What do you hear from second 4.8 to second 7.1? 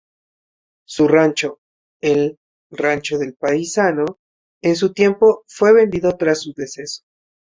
tiempo, fue vendido tras su deceso.